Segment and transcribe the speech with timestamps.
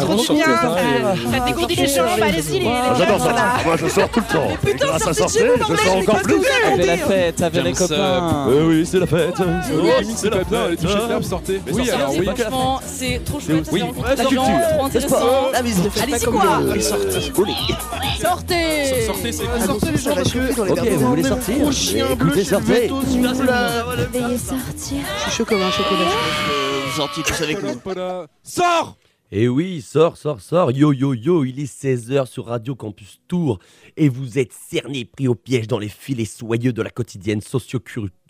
[0.00, 1.30] fait trop trop du bien.
[1.32, 3.34] Ça dégourdit les jambes, allez-y les Ah, J'adore ça.
[3.64, 4.48] Moi, je sors tout le temps.
[4.64, 6.40] Putain, à sortez je sors encore plus.
[6.72, 8.46] Avec la fête, avec les copains.
[8.48, 9.34] Euh, oui, c'est la fête.
[10.16, 11.18] C'est la plein, les touches fête.
[11.18, 11.60] de sortez.
[11.72, 12.26] Oui, sortez, alors c'est oui.
[12.26, 13.68] Franchement, c'est trop chouette.
[13.72, 14.42] Oui, c'est la culture,
[14.76, 15.16] trop intéressant.
[15.16, 15.92] sport, la musique.
[16.02, 16.60] Allez-y quoi.
[18.20, 22.44] Sortez Sortez, c'est Sortez les gens parce que Ok, vous voulez sortir Gros chien bleu
[22.44, 22.88] sortez.
[22.88, 25.02] Veuillez sortir.
[25.16, 26.10] Je suis chaud comme un chocolat.
[26.86, 27.80] Vous sortez tous avec nous.
[28.42, 28.96] Sors
[29.32, 30.70] Et oui, sors, sors, sors.
[30.70, 33.58] Yo, yo, yo, il est 16h sur Radio Campus Tour
[33.96, 37.40] et vous êtes cerné, pris au piège dans les filets soyeux de la quotidienne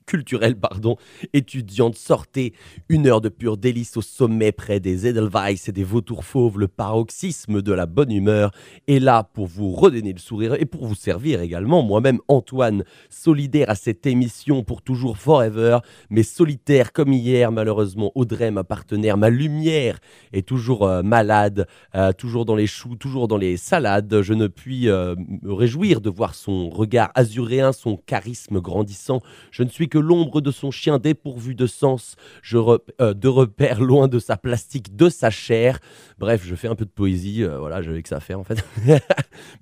[0.07, 0.97] socio-culturelle, pardon,
[1.33, 1.97] étudiante.
[1.97, 2.53] Sortez
[2.89, 6.69] une heure de pur délice au sommet près des Edelweiss et des vautours fauves, le
[6.69, 8.53] paroxysme de la bonne humeur
[8.87, 11.83] est là pour vous redonner le sourire et pour vous servir également.
[11.83, 15.79] Moi-même, Antoine, solidaire à cette émission pour toujours forever,
[16.11, 18.13] mais solitaire comme hier, malheureusement.
[18.15, 19.99] Audrey, ma partenaire, ma lumière,
[20.33, 24.23] est toujours euh, malade, euh, toujours dans les choux, toujours dans les salades.
[24.23, 29.21] Je ne puis euh, me réjouir de voir son regard azuréen, son charisme grandissant.
[29.51, 33.81] Je ne suis que l'ombre de son chien dépourvu de sens, je euh, de repères
[33.81, 35.79] loin de sa plastique, de sa chair.
[36.19, 38.45] Bref, je fais un peu de poésie, euh, voilà, j'avais que ça à faire en
[38.45, 38.65] fait.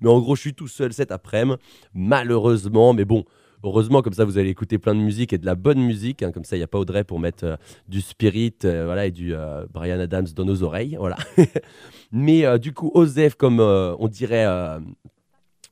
[0.01, 1.57] mais en gros, je suis tout seul cet après-midi,
[1.93, 3.25] malheureusement, mais bon.
[3.63, 6.21] Heureusement, comme ça, vous allez écouter plein de musique et de la bonne musique.
[6.21, 7.55] hein, comme ça, il n'y a pas Audrey pour mettre euh,
[7.87, 9.33] du Spirit voilà, et du
[9.73, 10.97] Brian Adams dans nos oreilles.
[10.99, 11.17] Voilà.
[12.11, 14.45] Mais du coup, Osef, comme on dirait,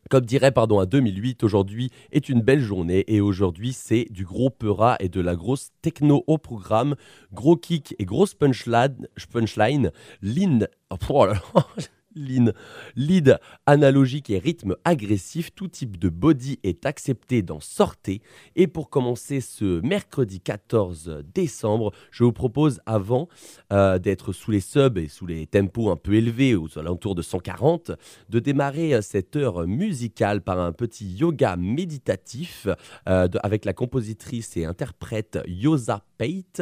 [0.09, 3.03] comme dirait pardon, à 2008, aujourd'hui est une belle journée.
[3.07, 6.95] Et aujourd'hui, c'est du gros peura et de la grosse techno au programme.
[7.33, 9.07] Gros kick et grosse punchline.
[9.31, 10.67] punchline lean,
[11.09, 11.67] oh là là,
[12.15, 15.53] lead analogique et rythme agressif.
[15.53, 18.21] Tout type de body est accepté dans Sortez.
[18.55, 23.27] Et pour commencer ce mercredi 14 décembre, je vous propose, avant
[23.71, 27.21] euh, d'être sous les subs et sous les tempos un peu élevés, aux alentours de
[27.21, 27.91] 140,
[28.29, 32.67] de démarrer euh, cette heure musicale par un petit yoga méditatif
[33.07, 36.61] euh, avec la compositrice et interprète Yosa Pate.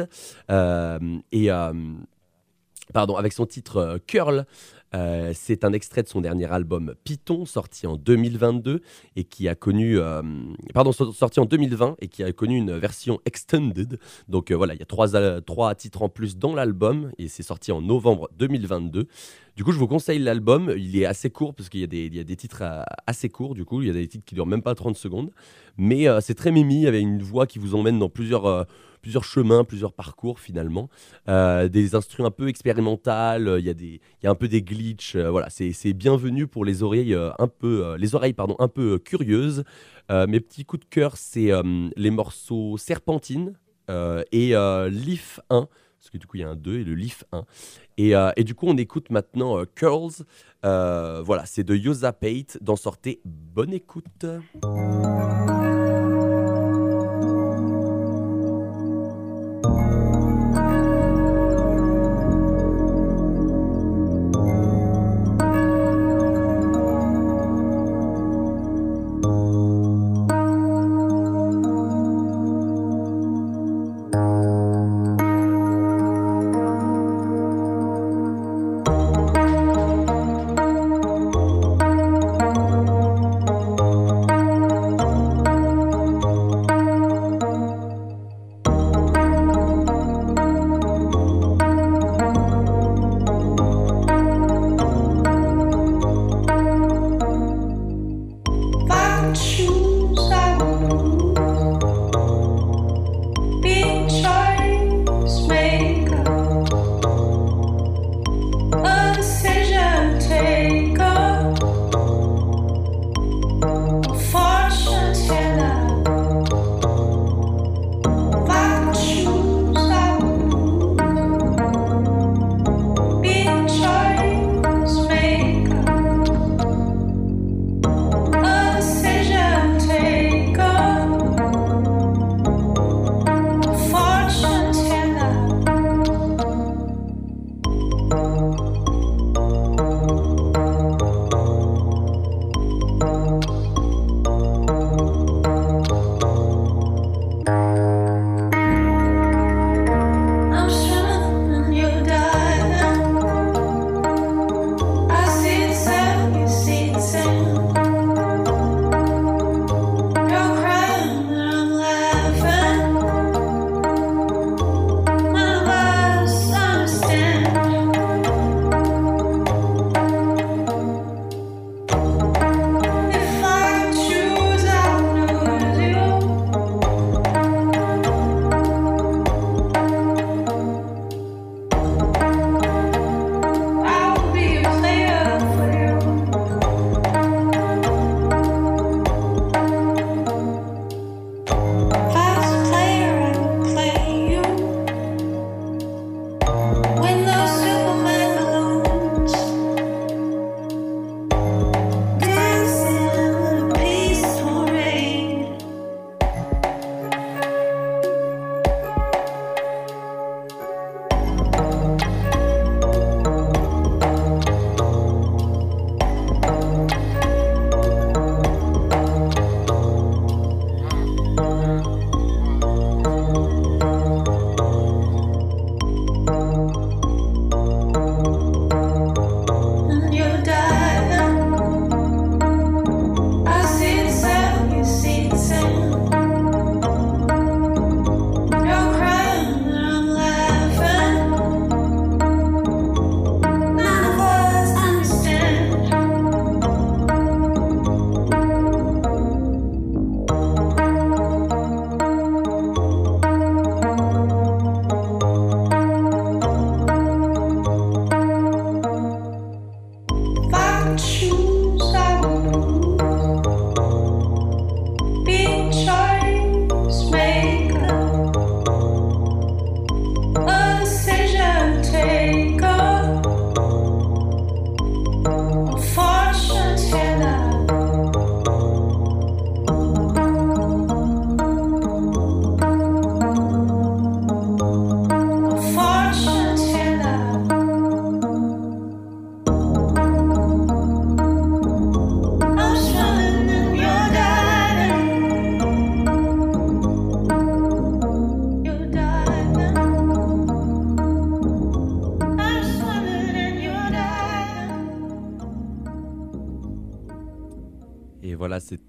[1.32, 1.50] et.
[2.92, 4.44] Pardon, avec son titre Curl,
[4.94, 8.80] Euh, c'est un extrait de son dernier album Python, sorti en 2022
[9.16, 10.22] et qui a connu, euh,
[10.74, 13.98] pardon, so- sorti en 2020 et qui a connu une version extended.
[14.28, 15.08] Donc euh, voilà, il y a trois,
[15.40, 19.06] trois titres en plus dans l'album et c'est sorti en novembre 2022.
[19.56, 20.72] Du coup, je vous conseille l'album.
[20.76, 22.62] Il est assez court parce qu'il y, a des- il y a des titres
[23.06, 23.54] assez courts.
[23.54, 25.30] Du coup, il y a des titres qui durent même pas 30 secondes.
[25.78, 28.66] Mais c'est très mimi avec une voix qui vous emmène dans plusieurs,
[29.02, 30.88] plusieurs chemins, plusieurs parcours finalement.
[31.28, 33.48] Euh, des instruments un peu expérimentales.
[33.48, 33.74] euh, Il y, a
[34.22, 35.16] y a un peu des glitches.
[35.16, 39.64] euh, voilà, c'est bienvenu pour les oreilles un peu, les oreilles pardon, un peu curieuses.
[40.10, 41.50] Mes petits coups de cœur, c'est
[41.96, 43.54] les morceaux Serpentine
[43.88, 44.54] et
[44.90, 47.44] Leaf 1 parce que du coup il y a un 2 et le Leaf 1.
[47.98, 50.24] Et, et du coup on écoute maintenant Curls.
[50.62, 53.20] Voilà, c'est de Yosa Pate d'en sortez.
[53.24, 54.26] Bonne écoute.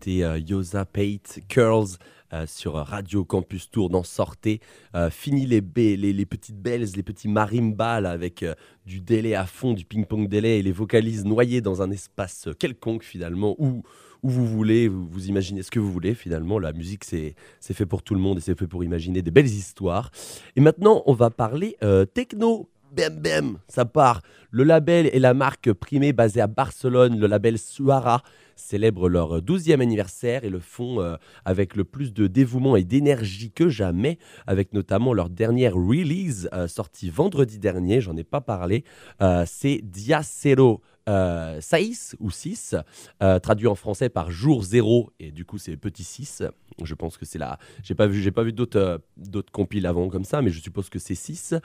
[0.07, 1.97] Euh, Yosa Pate Curls
[2.33, 4.59] euh, sur Radio Campus Tour dans Sortez.
[4.95, 8.55] Euh, fini les, les, les petites bells, les petits marimbas avec euh,
[8.87, 13.03] du délai à fond, du ping-pong délai et les vocalises noyées dans un espace quelconque
[13.03, 13.83] finalement où,
[14.23, 16.57] où vous voulez, vous, vous imaginez ce que vous voulez finalement.
[16.57, 19.45] La musique c'est fait pour tout le monde et c'est fait pour imaginer des belles
[19.45, 20.09] histoires.
[20.55, 21.77] Et maintenant on va parler
[22.15, 22.67] techno.
[22.95, 24.21] Bam bam, ça part.
[24.51, 28.21] Le label et la marque primée basée à Barcelone, le label Suara,
[28.55, 31.15] célèbrent leur 12e anniversaire et le font euh,
[31.45, 34.17] avec le plus de dévouement et d'énergie que jamais,
[34.47, 38.83] avec notamment leur dernière release euh, sortie vendredi dernier, j'en ai pas parlé,
[39.21, 42.75] euh, c'est Dia Cero euh, 6 ou 6,
[43.21, 46.43] euh, traduit en français par jour 0 et du coup c'est petit 6.
[46.83, 47.59] Je pense que c'est là.
[47.83, 50.89] J'ai pas vu, pas vu d'autres euh, d'autres compiles avant comme ça, mais je suppose
[50.89, 51.55] que c'est 6.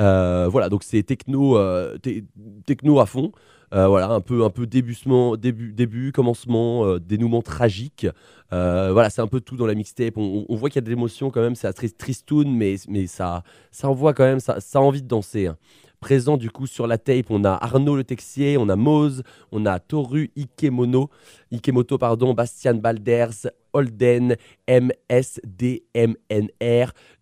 [0.00, 1.56] Euh, voilà, donc c'est techno,
[1.98, 2.22] te-
[2.66, 3.32] techno à fond.
[3.70, 8.06] Voilà, un peu, un peu débutement, début, début, commencement, dénouement tragique.
[8.50, 10.16] Voilà, c'est un peu tout dans la mixtape.
[10.16, 11.54] On, voit qu'il y a de l'émotion quand même.
[11.54, 15.08] C'est très tristoun, mais, mais ça, ça envoie quand même, ça, ça a envie de
[15.08, 15.48] danser.
[15.48, 15.56] hein.
[16.00, 19.66] Présent du coup sur la tape, on a Arnaud Le Texier, on a Mose, on
[19.66, 21.10] a Toru Ikemono,
[21.50, 24.36] Ikemoto, pardon, Bastian Balders, Holden,
[24.68, 26.12] MSDMNR,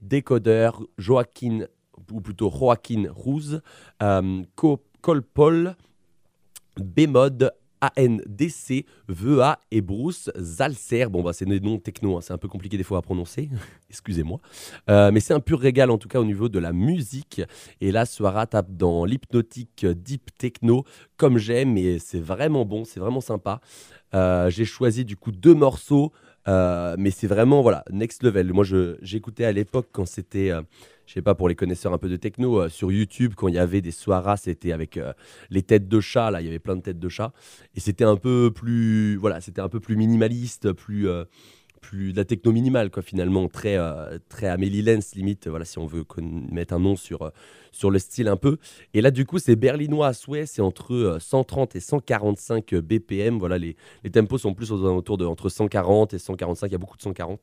[0.02, 1.66] Décodeur, Joaquin,
[2.12, 3.62] ou plutôt Joaquin Rouz,
[4.02, 4.42] euh,
[7.98, 11.06] ANDC, VEA et Bruce Zalcer.
[11.06, 13.48] Bon, bah, c'est des noms techno, hein, c'est un peu compliqué des fois à prononcer,
[13.90, 14.40] excusez-moi.
[14.90, 17.42] Euh, mais c'est un pur régal en tout cas au niveau de la musique.
[17.80, 20.84] Et là, Soara tape dans l'hypnotique deep techno
[21.16, 23.60] comme j'aime et c'est vraiment bon, c'est vraiment sympa.
[24.14, 26.12] Euh, J'ai choisi du coup deux morceaux,
[26.48, 28.52] euh, mais c'est vraiment voilà next level.
[28.52, 28.64] Moi,
[29.02, 30.62] j'écoutais à l'époque quand c'était, euh,
[31.06, 33.54] je sais pas pour les connaisseurs un peu de techno, euh, sur YouTube quand il
[33.54, 35.12] y avait des soiras, c'était avec euh,
[35.50, 36.30] les têtes de chat.
[36.30, 37.32] Là, il y avait plein de têtes de chat
[37.74, 41.08] et c'était un peu plus voilà, c'était un peu plus minimaliste, plus
[41.80, 43.78] plus de la techno minimale quoi finalement très
[44.28, 46.04] très Amélie Lenz limite voilà si on veut
[46.50, 47.30] mettre un nom sur
[47.76, 48.59] sur le style un peu
[48.95, 53.38] et là du coup c'est berlinois à souhait c'est entre euh, 130 et 145 BPM
[53.38, 56.75] voilà les, les tempos sont plus aux alentours de entre 140 et 145 il y
[56.75, 57.40] a beaucoup de 140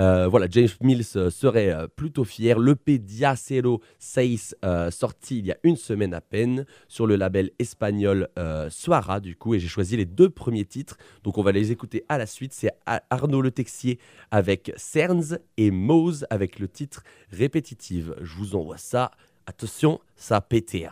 [0.00, 5.46] Euh, voilà James Mills euh, serait euh, plutôt fier l'EP Diacero 6 euh, sorti il
[5.46, 9.60] y a une semaine à peine sur le label espagnol euh, Suara du coup et
[9.60, 12.52] j'ai choisi les deux premiers titres donc on va les écouter à la suite.
[12.52, 12.70] C'est
[13.10, 13.98] Arnaud Le Texier
[14.30, 18.14] avec Cerns et Mose avec le titre Répétitive.
[18.20, 19.10] Je vous envoie ça.
[19.46, 20.88] Attention, ça a pété.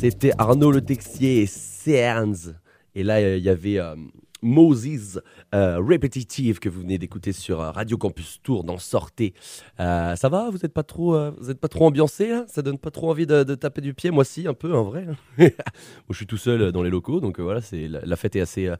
[0.00, 2.54] C'était Arnaud Le Texier et Cerns.
[2.94, 3.94] Et là, il y avait euh,
[4.40, 5.20] Moses
[5.54, 9.34] euh, Repetitive que vous venez d'écouter sur euh, Radio Campus Tour dans Sortez.
[9.76, 10.48] Ça va?
[10.48, 12.46] Vous n'êtes pas trop, vous êtes pas trop ambiancé là?
[12.48, 14.10] Ça donne pas trop envie de, taper du pied?
[14.10, 15.04] Moi, si, un peu, en vrai.
[15.36, 15.50] Moi,
[16.08, 18.70] je suis tout seul dans les locaux, donc voilà, c'est la, fête est assez,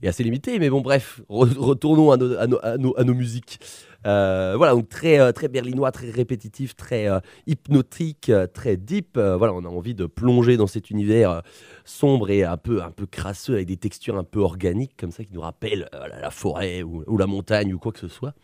[0.00, 0.60] est assez limitée.
[0.60, 3.58] Mais bon, bref, re- retournons à à à nos musiques.
[4.06, 9.18] Euh, voilà, donc très, euh, très berlinois, très répétitif, très euh, hypnotique, très deep.
[9.18, 11.42] Voilà, on a envie de plonger dans cet univers
[11.84, 15.24] sombre et un peu, un peu crasseux avec des textures un peu organiques comme ça
[15.24, 18.34] qui nous rappellent la, forêt ou, la montagne ou quoi que ce soit.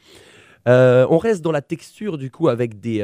[0.66, 3.02] On reste dans la texture du coup avec des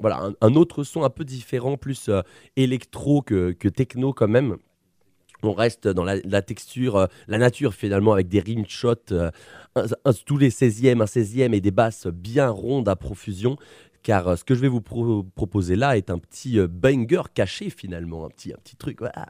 [0.00, 2.10] voilà un, autre son un peu différent, plus
[2.56, 4.56] électro que, techno quand même.
[5.44, 9.12] On reste dans la, la texture, la nature finalement avec des rim shots
[10.26, 13.56] tous les 16e, un 16e et des basses bien rondes à profusion.
[14.02, 17.22] Car euh, ce que je vais vous pro- proposer là est un petit euh, banger
[17.34, 18.98] caché finalement, un petit, un petit truc.
[18.98, 19.28] voilà.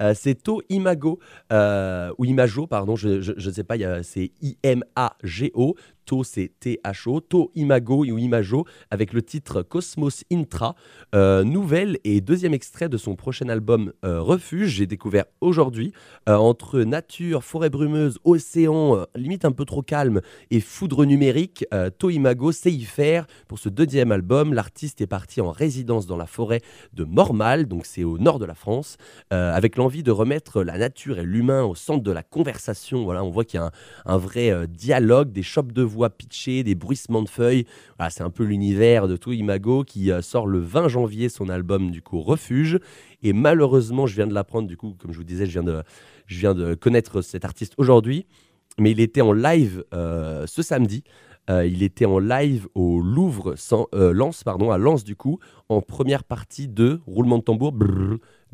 [0.00, 1.18] Euh, c'est To Imago,
[1.50, 5.76] ou Imago, pardon, je ne sais pas, c'est I-M-A-G-O.
[6.06, 7.20] To, c'est T-H-O.
[7.20, 10.76] To Imago ou Imago, avec le titre Cosmos Intra,
[11.14, 14.70] euh, nouvelle et deuxième extrait de son prochain album euh, Refuge.
[14.70, 15.92] J'ai découvert aujourd'hui,
[16.28, 21.64] euh, entre nature, forêt brumeuse, océan, limite un peu trop calme, et foudre numérique,
[21.98, 23.26] To Imago sait y faire.
[23.48, 26.60] Pour ce deuxième album, l'artiste est parti en résidence dans la forêt
[26.92, 28.96] de Mormal, donc c'est au nord de la France,
[29.30, 33.04] avec l'envie de remettre la nature et l'humain au centre de la conversation.
[33.04, 33.70] Voilà, on voit qu'il y a un,
[34.04, 37.64] un vrai dialogue, des chopes de voix pitchées, des bruissements de feuilles.
[37.98, 41.48] Voilà, c'est un peu l'univers de To Imago qui euh, sort le 20 janvier son
[41.48, 42.78] album du coup Refuge.
[43.22, 45.82] Et malheureusement, je viens de l'apprendre du coup, comme je vous disais, je viens de,
[46.26, 48.26] je viens de connaître cet artiste aujourd'hui,
[48.78, 51.02] mais il était en live euh, ce samedi.
[51.48, 55.38] Euh, il était en live au Louvre, sans, euh, Lens, pardon, à Lens du coup,
[55.68, 57.72] en première partie de roulement de tambour,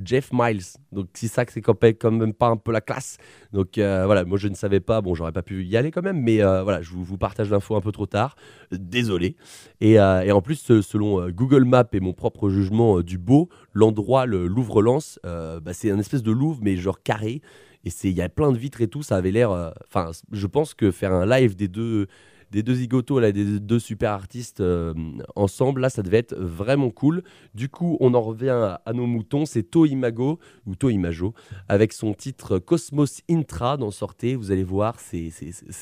[0.04, 0.62] Jeff Miles.
[0.92, 3.16] Donc c'est ça c'est quand même- pas un peu la classe.
[3.52, 6.02] Donc euh, voilà, moi je ne savais pas, bon j'aurais pas pu y aller quand
[6.02, 8.36] même, mais euh, voilà, je vous, partage l'info un peu trop tard,
[8.70, 9.36] désolé.
[9.80, 14.46] Et, euh, en plus, selon Google Maps et mon propre jugement du beau, l'endroit, le
[14.46, 17.42] Louvre-Lens, bah, c'est un espèce de Louvre mais genre carré.
[17.84, 19.50] Et il y a plein de vitres et tout, ça avait l'air.
[19.88, 22.06] Enfin, je pense que faire un live des deux
[22.52, 24.92] des deux zigotos, là, des deux super artistes euh,
[25.34, 27.22] ensemble, là, ça devait être vraiment cool.
[27.54, 31.34] Du coup, on en revient à, nos moutons, c'est To Imago, ou To Imago,
[31.68, 34.36] avec son titre Cosmos Intra dans Sortez.
[34.36, 35.32] Vous allez voir, c'est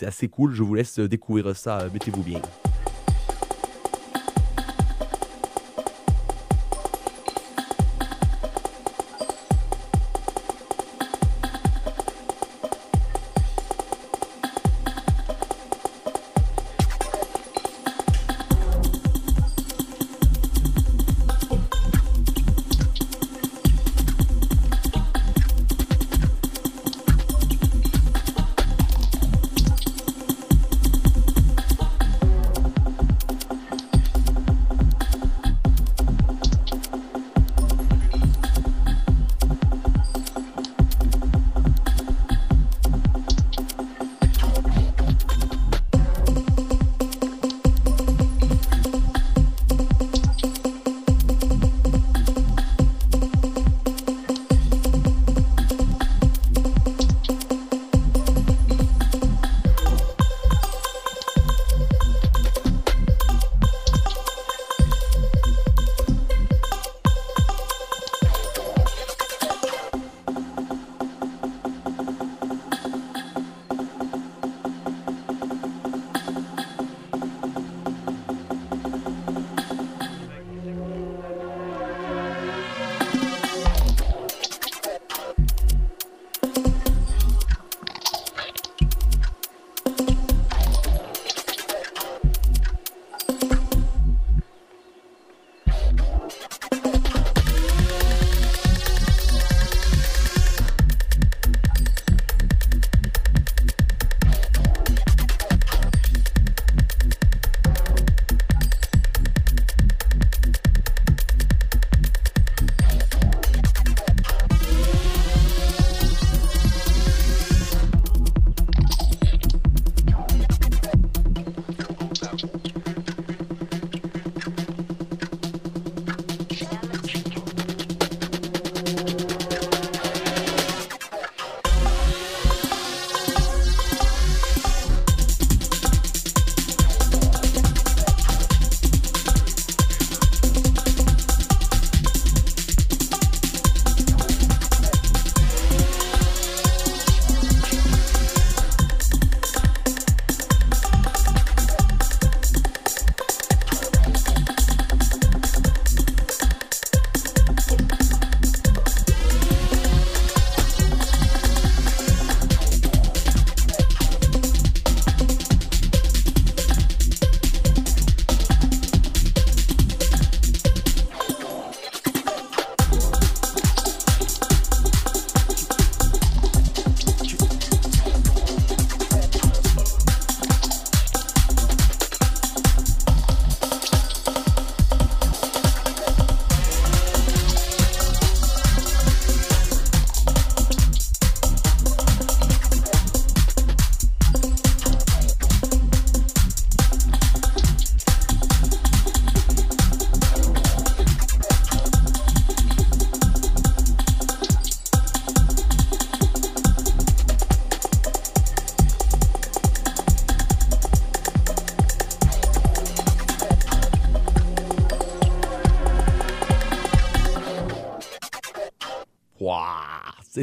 [0.02, 0.52] assez cool.
[0.52, 2.40] Je vous laisse découvrir ça, mettez-vous bien.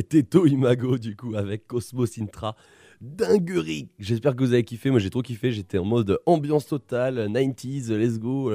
[0.10, 2.56] C'était Toimago du coup avec Cosmos Intra.
[3.02, 3.90] Dinguerie.
[4.00, 7.92] J'espère que vous avez kiffé, moi j'ai trop kiffé, j'étais en mode ambiance totale, 90s,
[7.92, 8.47] let's go,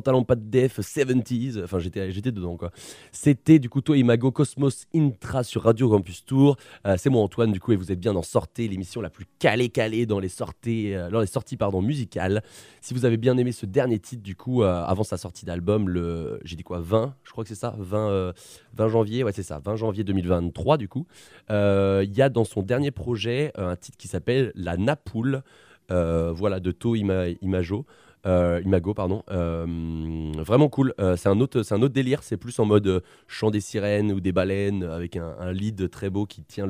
[0.00, 2.70] pantalon pas de def, 70s, enfin j'étais, j'étais dedans quoi.
[3.12, 6.56] C'était du coup Toimago Cosmos Intra sur Radio Campus Tour.
[6.86, 9.26] Euh, c'est moi Antoine du coup et vous êtes bien dans Sortez, l'émission la plus
[9.38, 12.42] calée calée dans les sorties, euh, les sorties pardon, musicales.
[12.80, 15.88] Si vous avez bien aimé ce dernier titre du coup, euh, avant sa sortie d'album,
[15.90, 18.32] le, j'ai dit quoi, 20, je crois que c'est ça, 20, euh,
[18.74, 21.06] 20 janvier, ouais c'est ça, 20 janvier 2023 du coup.
[21.50, 25.42] Euh, Il y a dans son dernier projet euh, un titre qui s'appelle La Napoule,
[25.90, 27.84] euh, voilà, de To Ima- Imago.
[28.26, 29.22] Euh, Imago, pardon.
[29.30, 30.94] Euh, vraiment cool.
[31.00, 32.22] Euh, c'est un autre, délire.
[32.22, 36.10] C'est plus en mode chant des sirènes ou des baleines avec un, un lead très
[36.10, 36.68] beau qui tient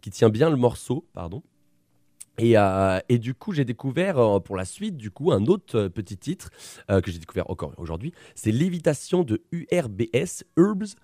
[0.00, 1.42] qui tient bien le morceau, pardon.
[2.38, 5.78] Et, euh, et du coup, j'ai découvert euh, pour la suite, du coup, un autre
[5.78, 6.50] euh, petit titre
[6.88, 8.12] que j'ai découvert encore aujourd'hui.
[8.34, 10.96] C'est Lévitation de URBS, Herbs.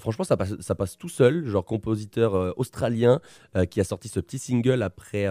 [0.00, 3.20] Franchement, ça passe, ça passe tout seul, genre compositeur australien
[3.70, 5.26] qui a sorti ce petit single après,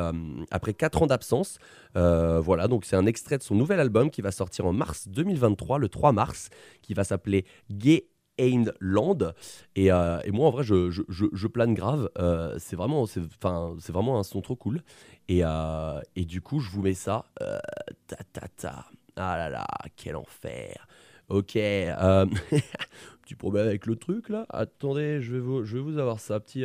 [0.51, 1.57] après 4 ans d'absence.
[1.95, 5.79] Voilà, donc c'est un extrait de son nouvel album qui va sortir en mars 2023,
[5.79, 6.49] le 3 mars,
[6.81, 8.05] qui va s'appeler Gay
[8.79, 9.33] Land.
[9.75, 12.09] Et, euh, et moi, en vrai, je, plane grave.
[12.17, 13.21] Euh, c'est vraiment, c'est,
[13.79, 14.81] c'est vraiment un son trop cool.
[15.27, 17.25] Et, euh, du coup, je vous mets ça.
[18.07, 18.85] Ta, ta, ta.
[19.15, 20.87] Ah là là, quel enfer.
[21.29, 21.53] Ok.
[23.21, 24.45] petit problème avec le truc là?
[24.49, 26.39] Attendez, je vais vous, je vais vous avoir ça.
[26.39, 26.63] Petit,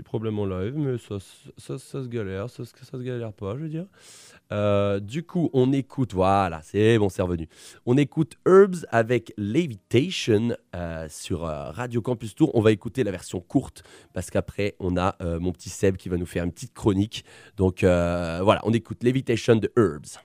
[0.00, 1.18] euh, petit problème en live, mais ça,
[1.58, 2.50] ça, se galère.
[2.50, 3.86] Ça, se- galère pas, je veux dire.
[4.52, 7.48] Euh, du coup, on écoute, voilà, c'est bon, c'est revenu.
[7.86, 12.50] On écoute Herbs avec Levitation euh, sur euh, Radio Campus Tour.
[12.54, 13.82] On va écouter la version courte
[14.12, 17.24] parce qu'après, on a mon petit Seb qui va nous faire une petite chronique.
[17.56, 20.18] Donc voilà, on écoute Levitation de Herbs.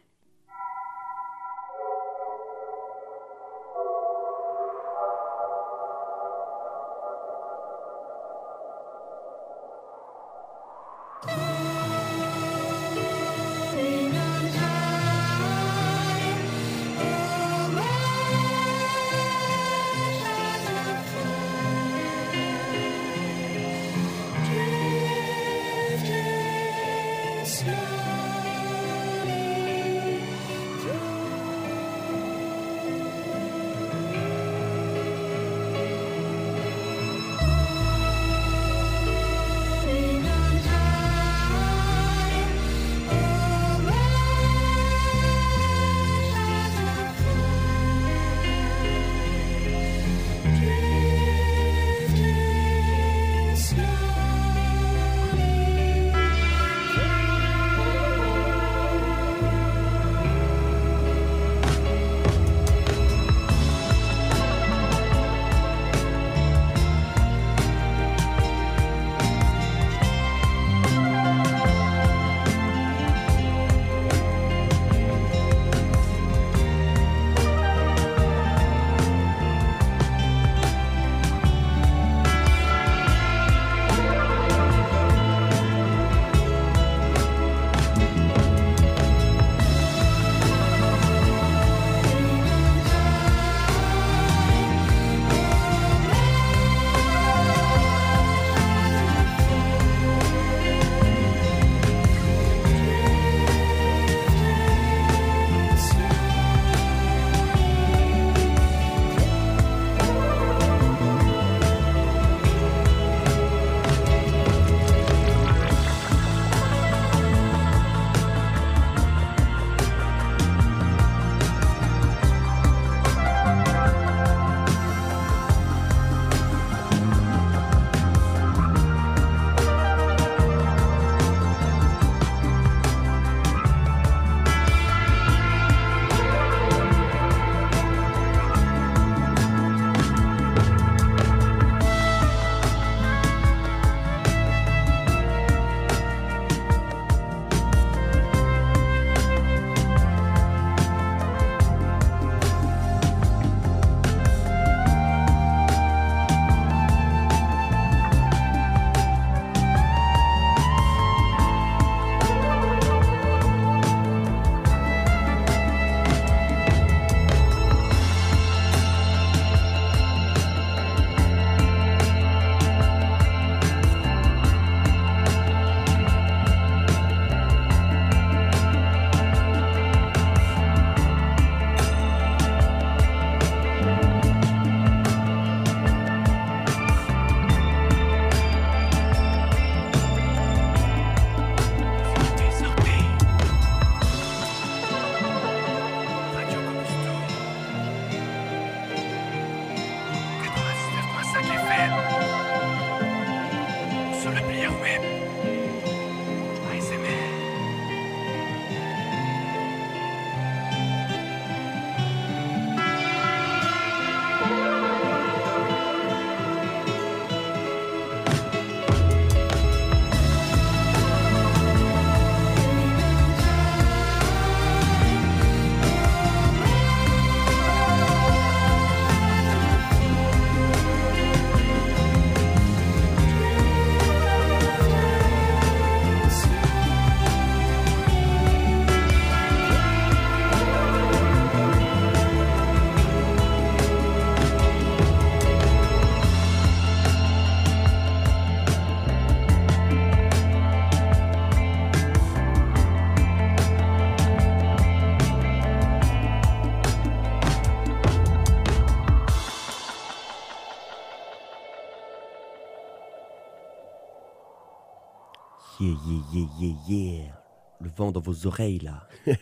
[267.96, 269.08] Dans vos oreilles, là.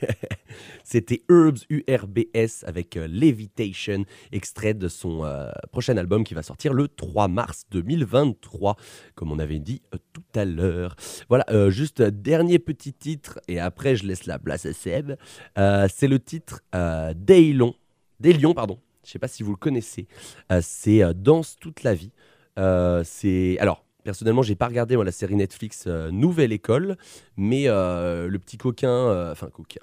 [0.84, 6.74] C'était Herbs URBS avec euh, Levitation, extrait de son euh, prochain album qui va sortir
[6.74, 8.78] le 3 mars 2023,
[9.16, 10.96] comme on avait dit euh, tout à l'heure.
[11.30, 15.14] Voilà, juste dernier petit titre, et après je laisse la place à Seb.
[15.56, 16.62] C'est le titre
[17.16, 17.74] Daylon,
[18.20, 18.80] Daylon, pardon.
[19.04, 20.08] Je sais pas si vous le connaissez.
[20.62, 22.12] C'est Danse toute la vie.
[23.04, 26.98] C'est alors personnellement j'ai pas regardé la série Netflix euh, Nouvelle École,
[27.38, 29.82] mais euh, le petit coquin, euh, enfin coquin,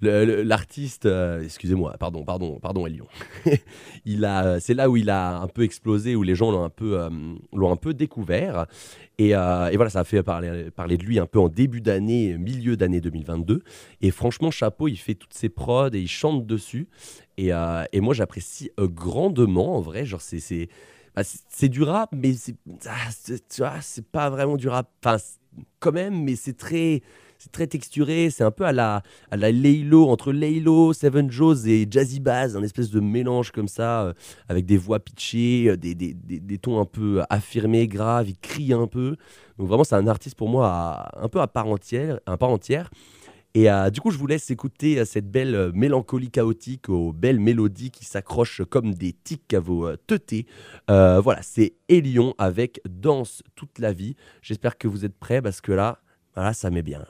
[0.00, 3.06] l'artiste, excusez-moi, pardon, pardon, pardon Elion,
[4.04, 6.70] il a, c'est là où il a un peu explosé, où les gens l'ont un
[6.70, 6.98] peu,
[7.52, 8.66] l'ont un peu découvert,
[9.18, 12.38] et, et voilà ça a fait parler, parler de lui un peu en début d'année,
[12.38, 13.62] milieu d'année 2022,
[14.00, 16.88] et franchement chapeau, il fait toutes ses prods et il chante dessus,
[17.36, 17.50] et,
[17.92, 20.68] et moi j'apprécie grandement en vrai, genre c'est
[21.24, 22.54] c'est bah, c'est- du rap, mais c'est
[22.86, 24.88] ah, c'est- pas vraiment du rap.
[25.04, 25.16] Enfin,
[25.80, 27.02] quand même, mais c'est très,
[27.38, 28.30] c'est très texturé.
[28.30, 32.54] C'est un peu à la, à la Laylo, entre Laylo, Seven Joes et Jazzy Bass,
[32.54, 34.12] un espèce de mélange comme ça, euh,
[34.48, 38.28] avec des voix pitchées, euh, des, des, des, des tons un peu affirmés, graves.
[38.28, 39.16] Il crie un peu.
[39.58, 42.20] Donc vraiment, c'est un artiste pour moi un peu à part entière.
[42.26, 42.90] À part entière.
[43.58, 47.12] Et euh, du coup, je vous laisse écouter euh, cette belle euh, mélancolie chaotique aux
[47.12, 50.46] belles mélodies qui s'accrochent comme des tics à vos teutés.
[50.86, 54.14] Voilà, c'est Elion avec Danse toute la vie.
[54.42, 55.98] J'espère que vous êtes prêts parce que là,
[56.36, 57.04] voilà, ça met bien.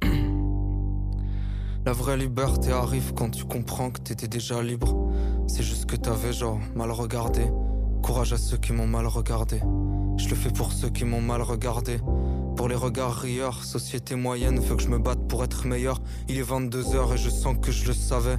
[1.84, 5.12] La vraie liberté arrive quand tu comprends que t'étais déjà libre.
[5.46, 7.42] C'est juste que t'avais genre mal regardé.
[8.02, 9.60] Courage à ceux qui m'ont mal regardé.
[10.16, 11.98] Je le fais pour ceux qui m'ont mal regardé.
[12.56, 16.00] Pour les regards rieurs, société moyenne veut que je me batte pour être meilleur.
[16.28, 18.36] Il est 22h et je sens que je le savais.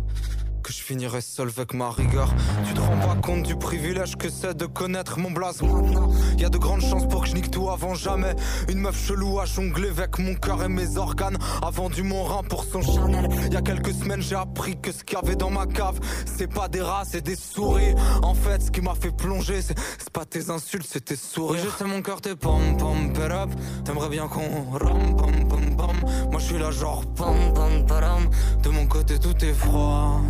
[0.64, 2.34] Que je finirais seul avec ma rigueur.
[2.68, 6.14] Tu te rends pas compte du privilège que c'est de connaître mon blason.
[6.38, 8.36] Y a de grandes chances pour que je nique tout avant jamais.
[8.70, 11.38] Une meuf chelou a jonglé avec mon cœur et mes organes.
[11.64, 13.28] A vendu mon rein pour son Chanel.
[13.52, 16.52] Y a quelques semaines, j'ai appris que ce qu'il y avait dans ma cave, c'est
[16.52, 17.96] pas des rats, c'est des souris.
[18.22, 21.86] En fait, ce qui m'a fait plonger, c'est pas tes insultes, c'est tes je sais
[21.86, 23.50] mon cœur, t'es pom pom up.
[23.84, 25.96] T'aimerais bien qu'on ram pom pom.
[26.30, 28.30] Moi, je suis là, genre pom pom param.
[28.64, 30.22] De mon côté, tout est froid.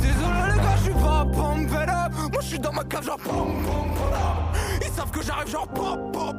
[0.00, 2.12] Désolé les gars, je suis pas pumped up.
[2.32, 5.68] Moi je suis dans ma cave genre pom pom pala Ils savent que j'arrive genre
[5.68, 6.36] pop pop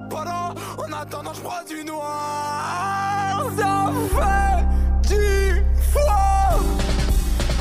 [0.78, 3.44] En attendant je du noir.
[3.58, 4.66] Ça fait
[5.08, 6.60] dix fois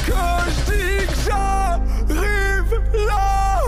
[0.07, 0.12] Que
[0.51, 3.62] je dis que j'arrive là.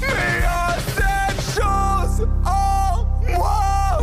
[0.00, 3.98] Mais y'a cette chose en moi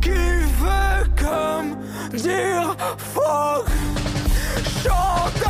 [0.00, 1.76] Qui fait comme
[2.12, 3.66] dire fuck.
[4.82, 5.45] Chante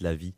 [0.00, 0.34] la vie.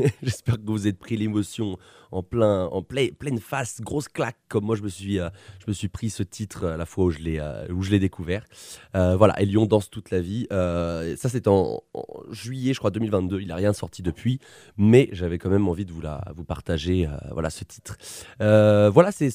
[0.00, 1.76] Euh, J'espère que vous êtes pris l'émotion
[2.10, 5.28] en plein, en plein- pleine face, grosse claque, comme moi je me suis, euh,
[5.60, 7.90] je me suis pris ce titre à la fois où je l'ai, euh, où je
[7.90, 8.44] l'ai découvert.
[8.94, 10.46] Euh, voilà, Elion danse toute la vie.
[10.50, 11.82] Euh, ça c'est en,
[12.30, 13.40] juillet, je crois 2022.
[13.40, 14.38] Il n'a rien sorti depuis,
[14.78, 17.06] mais j'avais quand même envie de vous la, vous partager.
[17.06, 17.98] euh, voilà ce titre.
[18.40, 19.28] Euh, voilà, c'est,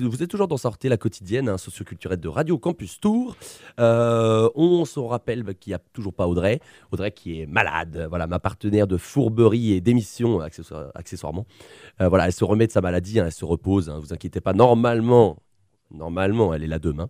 [0.00, 3.34] vous êtes toujours dans Sortez la quotidienne, un socioculturel de Radio Campus Tour.
[3.78, 6.60] Euh, on se rappelle bah, qu'il n'y a toujours pas Audrey.
[6.92, 11.46] Audrey qui est malade, voilà, ma partenaire de fourberie et d'émission accessoire- accessoirement.
[12.00, 14.40] Euh, voilà, elle se remet de sa maladie, hein, elle se repose, hein, vous inquiétez
[14.40, 14.52] pas.
[14.52, 15.36] Normalement,
[15.92, 17.08] normalement, elle est là demain.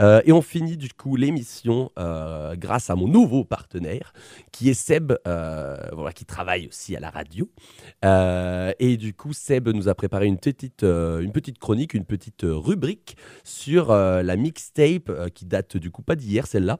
[0.00, 4.14] Euh, et on finit du coup l'émission euh, grâce à mon nouveau partenaire,
[4.52, 7.48] qui est Seb, euh, voilà, qui travaille aussi à la radio.
[8.04, 12.06] Euh, et du coup, Seb nous a préparé une petite, euh, une petite chronique, une
[12.06, 16.78] petite euh, rubrique sur euh, la mixtape euh, qui date du coup pas d'hier, celle-là,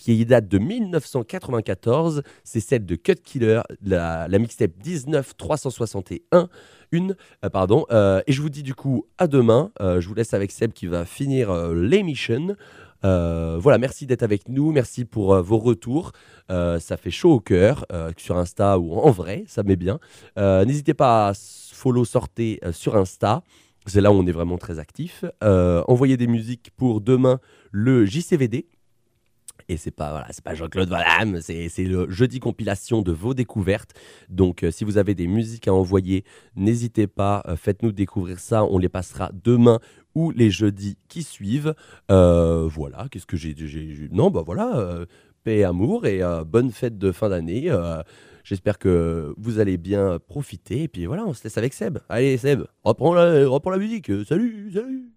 [0.00, 2.22] qui date de 1994.
[2.42, 6.48] C'est celle de Cut Killer, la, mixtape 19361.
[6.92, 7.84] Une, euh, pardon.
[7.92, 9.70] Euh, et je vous dis du coup à demain.
[9.80, 12.56] Euh, je vous laisse avec Seb qui va finir l'émission.
[13.02, 16.12] Voilà, merci d'être avec nous, merci pour vos retours.
[16.48, 17.86] Ça fait chaud au cœur,
[18.16, 19.98] sur Insta ou en vrai, ça met bien.
[20.36, 23.42] N'hésitez pas à follow sortez sur Insta.
[23.86, 25.24] C'est là où on est vraiment très actif.
[25.40, 27.40] Envoyez des musiques pour demain
[27.70, 28.66] le JCVD.
[29.70, 33.94] Et c'est pas pas Jean-Claude Van Damme, c'est le jeudi compilation de vos découvertes.
[34.28, 36.24] Donc euh, si vous avez des musiques à envoyer,
[36.56, 38.64] n'hésitez pas, euh, faites-nous découvrir ça.
[38.64, 39.78] On les passera demain
[40.16, 41.76] ou les jeudis qui suivent.
[42.10, 43.54] Euh, voilà, qu'est-ce que j'ai
[44.10, 45.06] Non, bah voilà,
[45.44, 47.70] paix et amour et bonne fête de fin d'année.
[48.42, 50.82] J'espère que vous allez bien profiter.
[50.82, 51.98] Et puis voilà, on se laisse avec Seb.
[52.08, 54.10] Allez, Seb, reprends la, musique.
[54.26, 55.12] Salut, salut.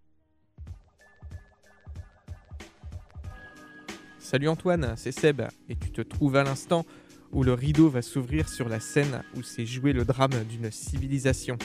[4.33, 6.87] Salut Antoine, c'est Seb, et tu te trouves à l'instant
[7.33, 11.55] où le rideau va s'ouvrir sur la scène où s'est joué le drame d'une civilisation.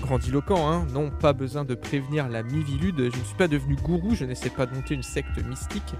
[0.00, 4.14] Grandiloquent, hein Non, pas besoin de prévenir la Mivilude, je ne suis pas devenu gourou,
[4.14, 5.94] je n'essaie pas de monter une secte mystique.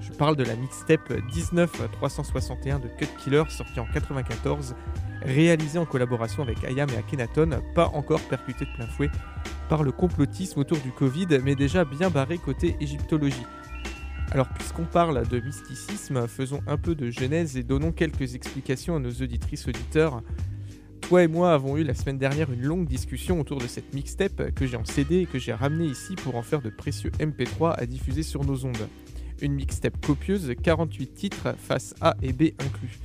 [0.00, 4.74] Je parle de la mixtape 19361 de Cut Killer, sortie en 94,
[5.22, 9.10] réalisée en collaboration avec Ayam et Akhenaton, pas encore percutée de plein fouet
[9.68, 13.46] par le complotisme autour du Covid, mais déjà bien barré côté égyptologie.
[14.32, 18.98] Alors puisqu'on parle de mysticisme, faisons un peu de genèse et donnons quelques explications à
[18.98, 20.22] nos auditrices auditeurs.
[21.00, 24.50] Toi et moi avons eu la semaine dernière une longue discussion autour de cette mixtape
[24.54, 27.74] que j'ai en CD et que j'ai ramené ici pour en faire de précieux MP3
[27.78, 28.88] à diffuser sur nos ondes.
[29.40, 32.98] Une mixtape copieuse, 48 titres, face A et B inclus.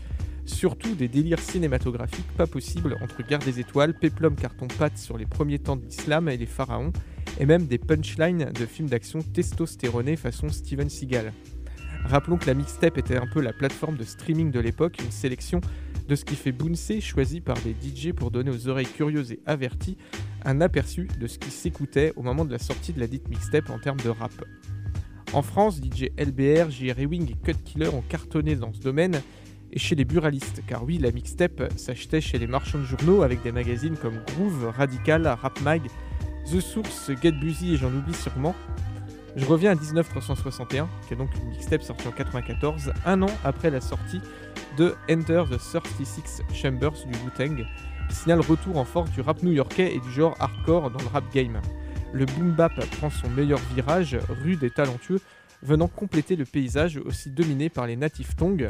[0.45, 5.59] Surtout des délires cinématographiques pas possibles entre Guerre des Étoiles, Peplum carton-pâte sur les premiers
[5.59, 6.91] temps de l'islam et les pharaons,
[7.39, 11.34] et même des punchlines de films d'action testostéronés façon Steven Seagal.
[12.05, 15.61] Rappelons que la mixtape était un peu la plateforme de streaming de l'époque, une sélection
[16.07, 19.39] de ce qui fait bouncer choisi par des DJ pour donner aux oreilles curieuses et
[19.45, 19.97] averties
[20.43, 23.69] un aperçu de ce qui s'écoutait au moment de la sortie de la dite mixtape
[23.69, 24.34] en termes de rap.
[25.34, 26.99] En France, DJ LBR, J.R.
[26.99, 29.22] Ewing et Cut Killer ont cartonné dans ce domaine
[29.72, 33.41] et chez les buralistes, car oui, la mixtape s'achetait chez les marchands de journaux avec
[33.41, 35.84] des magazines comme Groove, Radical, Rap Mag,
[36.45, 38.55] The Source, Get Busy et j'en oublie sûrement.
[39.35, 43.69] Je reviens à 19361, qui est donc une mixtape sortie en 94, un an après
[43.69, 44.19] la sortie
[44.77, 47.65] de Enter the 36 Chambers du Wu-Tang,
[48.09, 51.07] qui signale le retour en force du rap new-yorkais et du genre hardcore dans le
[51.07, 51.61] rap game.
[52.13, 55.21] Le boom bap prend son meilleur virage, rude et talentueux,
[55.63, 58.67] venant compléter le paysage aussi dominé par les natifs Tong,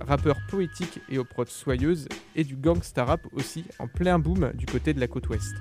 [0.00, 2.06] rappeurs poétiques et aux soyeuses,
[2.36, 5.54] et du gangsta rap aussi, en plein boom du côté de la côte ouest.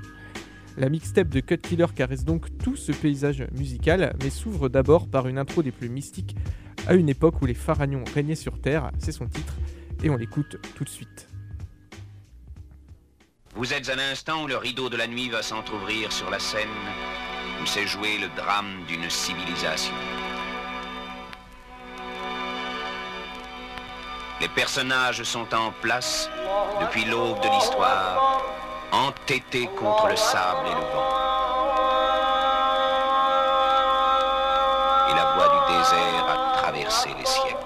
[0.75, 5.27] La mixtape de Cut Killer caresse donc tout ce paysage musical, mais s'ouvre d'abord par
[5.27, 6.35] une intro des plus mystiques,
[6.87, 9.53] à une époque où les pharaons régnaient sur Terre, c'est son titre,
[10.03, 11.29] et on l'écoute tout de suite.
[13.55, 16.67] Vous êtes à l'instant où le rideau de la nuit va s'entr'ouvrir sur la scène
[17.61, 19.93] où s'est joué le drame d'une civilisation.
[24.41, 26.29] Les personnages sont en place
[26.81, 28.43] depuis l'aube de l'histoire,
[28.93, 31.09] entêté contre le sable et le vent.
[35.09, 37.57] Et la voix du désert a traversé les siècles.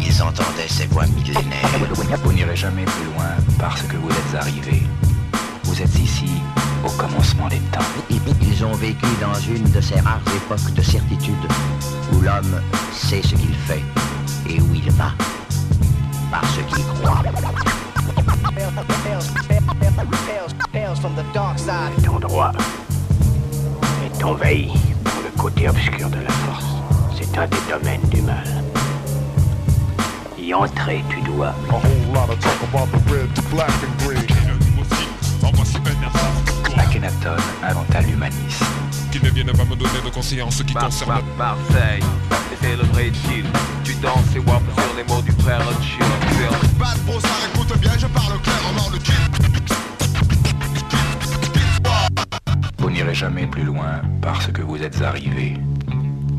[0.00, 1.60] Ils entendaient ces voix millénaires.
[2.52, 3.09] Jamais plus loin
[3.60, 4.82] parce que vous êtes arrivés.
[5.64, 6.30] Vous êtes ici
[6.84, 7.80] au commencement des temps.
[8.40, 11.34] Ils ont vécu dans une de ces rares époques de certitude
[12.12, 12.60] où l'homme
[12.92, 13.82] sait ce qu'il fait
[14.48, 15.12] et où il va.
[16.30, 17.22] Parce qu'il croit.
[21.56, 22.52] Cet endroit
[24.04, 24.72] est envahi
[25.04, 26.66] par le côté obscur de la force.
[27.16, 28.69] C'est un des domaines du mal.
[30.50, 31.54] Y entrer, tu dois.
[36.76, 38.66] Akhenaton inventa l'humanisme.
[39.12, 42.02] Qu'il ne vienne pas me donner de conseils en ce qui concerne Marseille,
[42.50, 43.44] c'était le vrai deal.
[43.84, 46.04] Tu danses et wap sur les mots du frère Chill.
[46.80, 49.14] Bad bro, ça écoute bien, je parle clairement le kill.
[52.78, 55.54] Vous n'irez jamais plus loin parce que vous êtes arrivés.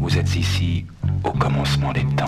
[0.02, 0.86] Vous êtes ici
[1.24, 2.26] au commencement des temps.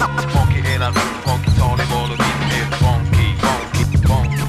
[0.00, 0.90] Funky et la
[1.24, 4.42] funky sont les mots, le beat funky, funky, funky.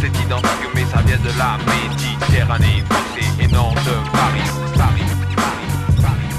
[0.00, 2.84] C'est identique mais ça vient de la Méditerranée,
[3.14, 5.02] c'est énorme de Paris, Paris,
[5.34, 6.30] Paris, Paris.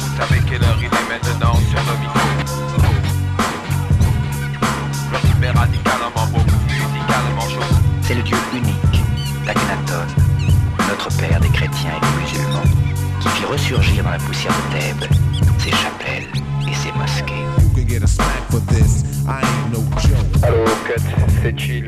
[0.00, 2.28] Vous savez quelle heure il est maintenant sur le micro.
[5.12, 7.74] Le super radicalement beau, musicalement chaud.
[8.02, 9.04] C'est le Dieu unique,
[9.46, 10.06] d'Akhenaton,
[10.88, 12.70] notre père des chrétiens et des musulmans,
[13.20, 15.08] qui fit ressurgir dans la poussière de Thèbes
[15.58, 16.26] ses chapelles
[16.68, 17.51] et ses mosquées.
[20.42, 21.02] Allo, Cut,
[21.42, 21.86] c'est chill.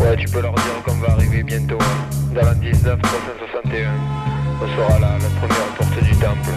[0.00, 1.76] Ouais, tu peux leur dire qu'on va arriver bientôt.
[1.78, 2.34] hein.
[2.34, 3.90] Dans la 19 361.
[4.62, 6.50] On sera là, la première porte du temple.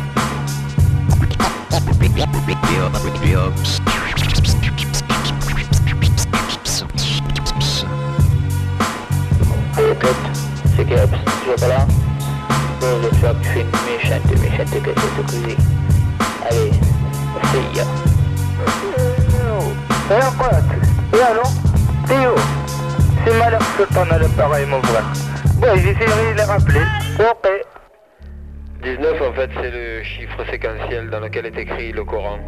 [9.77, 10.07] Allo, Cut,
[10.77, 11.09] c'est Gabs,
[11.43, 11.88] tu vas pas là?
[12.80, 15.55] Bon, j'espère que tu fais une méchante, méchante cassette cosy.
[16.49, 16.71] Allez,
[17.51, 17.86] c'est ya.
[20.12, 21.51] Et alors
[23.24, 25.05] C'est malheur que t'en l'appareil, mon frère.
[25.57, 26.82] Bon, j'essaierai de les rappeler.
[27.20, 27.47] Ok.
[28.82, 32.39] 19 en fait c'est le chiffre séquentiel dans lequel est écrit le Coran.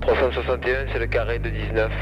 [0.00, 1.92] 361 c'est le carré de 19.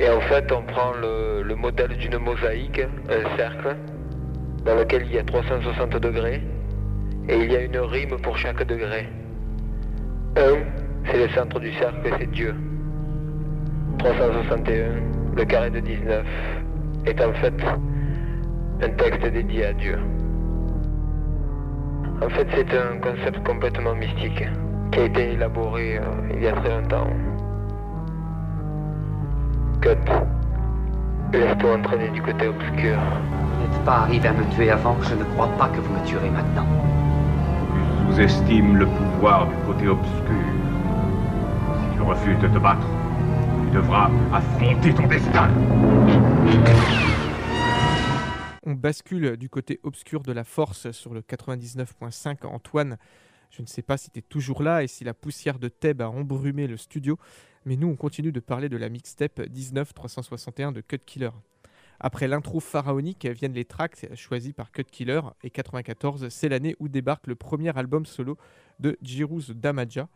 [0.00, 3.76] Et en fait on prend le, le modèle d'une mosaïque, un cercle,
[4.64, 6.42] dans lequel il y a 360 degrés,
[7.28, 9.08] et il y a une rime pour chaque degré.
[10.36, 10.40] 1
[11.06, 12.56] c'est le centre du cercle, c'est Dieu.
[14.02, 16.26] 361, le carré de 19,
[17.06, 17.54] est en fait
[18.82, 19.96] un texte dédié à Dieu.
[22.20, 24.44] En fait, c'est un concept complètement mystique
[24.90, 26.02] qui a été élaboré euh,
[26.34, 27.06] il y a très longtemps.
[29.80, 29.96] Cut.
[31.32, 32.98] Laisse-toi entraîner du côté obscur.
[32.98, 36.04] Vous n'êtes pas arrivé à me tuer avant, je ne crois pas que vous me
[36.04, 36.66] tuerez maintenant.
[38.08, 40.44] Tu sous-estimes le pouvoir du côté obscur.
[41.78, 42.86] Si tu refuses de te battre,
[48.64, 52.46] On bascule du côté obscur de la force sur le 99.5.
[52.46, 52.98] Antoine,
[53.50, 56.02] je ne sais pas si tu es toujours là et si la poussière de Thèbes
[56.02, 57.18] a embrumé le studio,
[57.64, 61.30] mais nous on continue de parler de la mixtape 19361 de Cut Killer.
[61.98, 66.88] Après l'intro pharaonique viennent les tracks choisis par Cut Killer et 94, c'est l'année où
[66.88, 68.36] débarque le premier album solo
[68.80, 70.08] de Jiruz Damaja.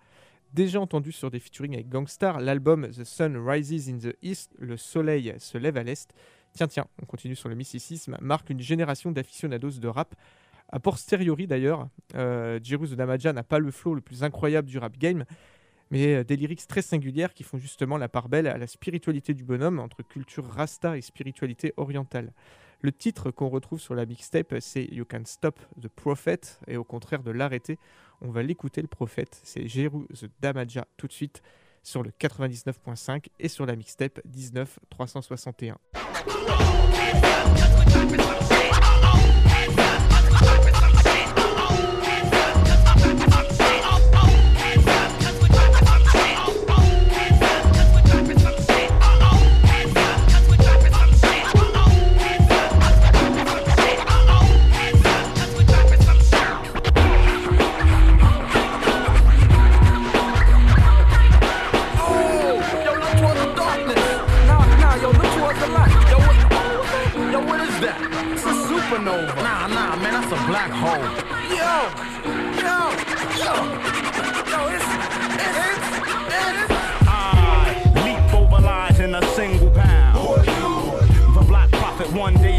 [0.52, 4.76] Déjà entendu sur des featuring avec Gangstar, l'album The Sun Rises in the East, le
[4.76, 6.14] soleil se lève à l'est,
[6.52, 10.14] tiens tiens, on continue sur le mysticisme, marque une génération d'aficionados de rap.
[10.70, 14.96] A posteriori d'ailleurs, euh, Jiruz Damaja n'a pas le flow le plus incroyable du rap
[14.96, 15.24] game,
[15.90, 19.34] mais euh, des lyrics très singulières qui font justement la part belle à la spiritualité
[19.34, 22.32] du bonhomme entre culture rasta et spiritualité orientale.
[22.80, 26.84] Le titre qu'on retrouve sur la mixtape, c'est You Can Stop the Prophet, et au
[26.84, 27.78] contraire de l'arrêter,
[28.20, 29.40] on va l'écouter le prophète.
[29.42, 31.42] C'est Jeru the Damaja tout de suite
[31.82, 35.78] sur le 99.5 et sur la mixtape 19361.
[67.36, 67.98] Yo, what is that?
[68.32, 69.36] It's a supernova.
[69.36, 71.04] Nah, nah, man, that's a black hole.
[71.52, 71.74] Yo,
[72.64, 72.78] yo,
[73.42, 73.52] yo,
[74.52, 74.88] yo, it's,
[75.44, 75.58] it's,
[76.40, 76.66] it's,
[77.06, 80.46] I leap over lies in a single pound.
[81.36, 82.55] The black prophet, one day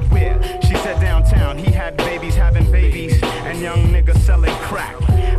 [0.00, 0.60] said, where?
[0.62, 1.56] She said, downtown.
[1.56, 4.94] He had babies having babies and young niggas selling crack.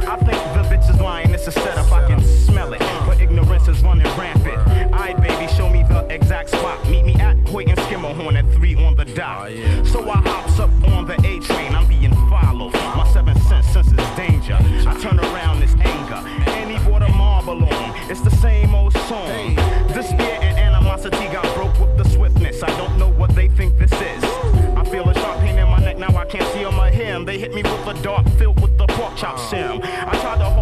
[0.08, 1.32] I think the bitch is lying.
[1.32, 1.92] It's a setup.
[1.92, 2.80] I can smell it.
[2.80, 4.58] But ignorance is running rampant.
[4.94, 6.84] Alright, baby, show me the exact spot.
[6.90, 9.52] Meet me at Hoyt and Skimmerhorn at 3 on the dot.
[9.52, 10.22] Oh, so I
[27.38, 29.50] hit me with a dart filled with the pork chop uh.
[29.50, 29.82] sim.
[29.84, 30.57] I tried to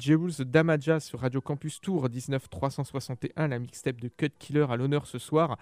[0.00, 5.06] Jewels Damaja sur Radio Campus Tour 19 361, la mixtape de Cut Killer à l'honneur
[5.06, 5.58] ce soir.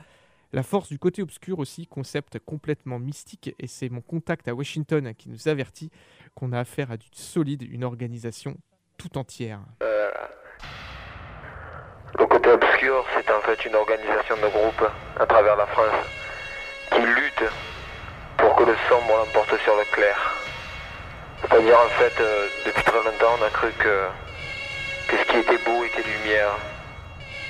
[0.53, 5.13] La force du côté obscur aussi, concept complètement mystique, et c'est mon contact à Washington
[5.19, 5.91] qui nous avertit
[6.37, 8.57] qu'on a affaire à du solide, une organisation
[8.97, 9.61] tout entière.
[9.83, 10.11] Euh,
[12.17, 16.07] le côté obscur, c'est en fait une organisation de groupe à travers la France
[16.93, 17.51] qui lutte
[18.37, 20.35] pour que le sombre l'emporte sur le clair.
[21.43, 24.28] C'est-à-dire en fait, euh, depuis très longtemps, on a cru que,
[25.09, 26.53] que ce qui était beau était lumière.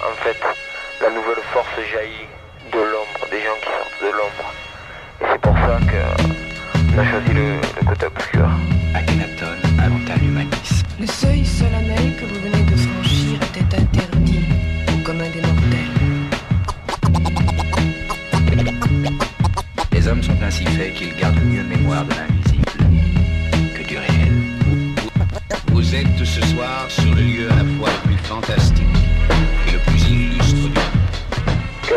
[0.01, 0.39] En fait,
[1.03, 2.29] la nouvelle force jaillit
[2.73, 4.49] de l'ombre, des gens qui sortent de l'ombre.
[5.21, 8.49] Et c'est pour ça qu'on a choisi le, le côté obscur.
[8.95, 10.87] Akhenaton inventa l'humanisme.
[11.01, 14.45] Le seuil solennel que vous venez de franchir était interdit
[14.89, 15.95] au commun des mortels.
[19.93, 22.48] Les hommes sont ainsi faits qu'ils gardent mieux mémoire de l'invisible
[25.89, 28.85] Vous êtes ce soir sur le lieu à la fois le plus fantastique
[29.67, 30.79] et le plus illustre du monde.
[31.83, 31.95] Cut,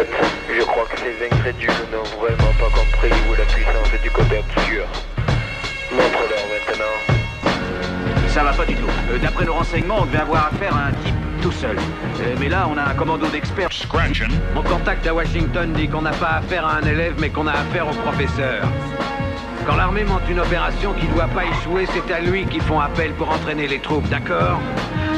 [0.58, 4.38] je crois que les incrédules n'ont vraiment pas compris où est la puissance du côté
[4.38, 4.86] obscur.
[5.92, 8.30] Montre-leur maintenant.
[8.30, 8.88] Ça va pas du tout.
[9.12, 11.76] Euh, D'après nos renseignements, on devait avoir affaire à un type tout seul.
[11.76, 13.68] Euh, mais là, on a un commando d'experts.
[14.56, 17.52] Mon contact à Washington dit qu'on n'a pas affaire à un élève, mais qu'on a
[17.52, 18.64] affaire au professeur.
[19.66, 23.14] Quand l'armée monte une opération qui doit pas échouer, c'est à lui qu'ils font appel
[23.14, 24.60] pour entraîner les troupes, d'accord?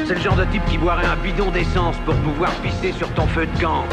[0.06, 3.26] C'est le genre de type qui boirait un bidon d'essence pour pouvoir pisser sur ton
[3.26, 3.84] feu de camp.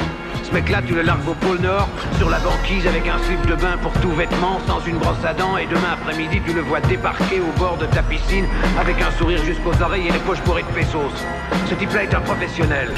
[0.43, 1.87] Ce mec-là, tu le largues au pôle Nord,
[2.17, 5.33] sur la banquise avec un slip de bain pour tout vêtement, sans une brosse à
[5.33, 8.45] dents, et demain après-midi, tu le vois débarquer au bord de ta piscine
[8.77, 11.23] avec un sourire jusqu'aux oreilles et les poches bourrées de pesos.
[11.69, 12.91] Ce type-là est un professionnel.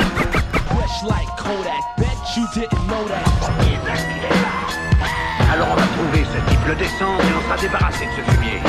[5.51, 8.61] Alors on va trouver ce type, le descendre et on sera débarrassé de ce fumier.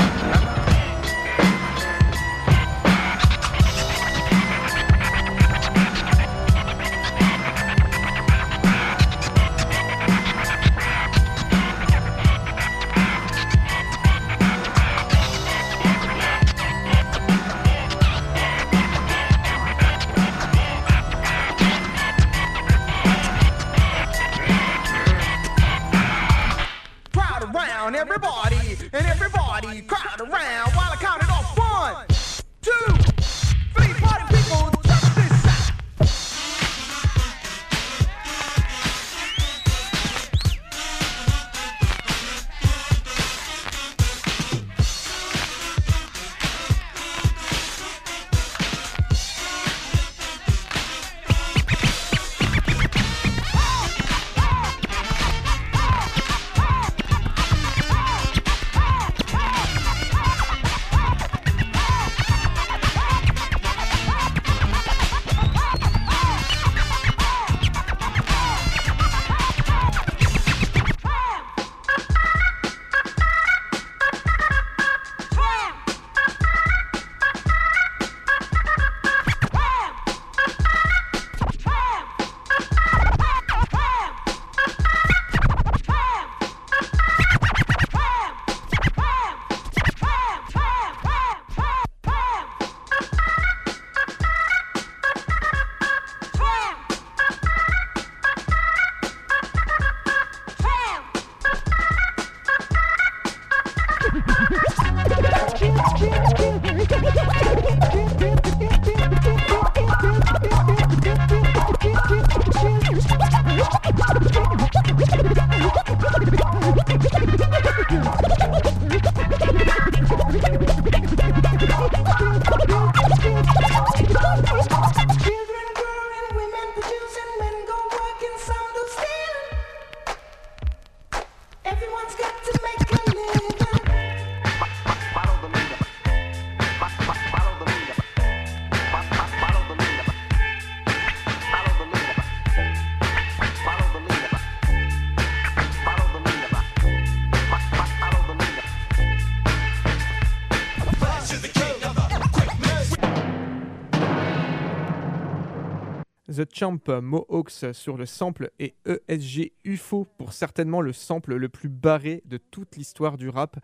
[156.64, 162.22] Champ Mohawks sur le sample et ESG UFO pour certainement le sample le plus barré
[162.24, 163.58] de toute l'histoire du rap.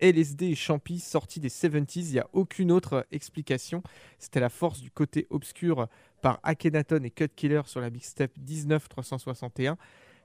[0.00, 3.82] LSD et Champy sortis des 70s, il n'y a aucune autre explication.
[4.18, 5.88] C'était la force du côté obscur
[6.22, 9.76] par Akhenaton et Cut Killer sur la mixtape 19361.